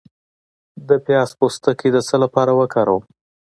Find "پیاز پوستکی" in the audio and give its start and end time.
1.05-1.89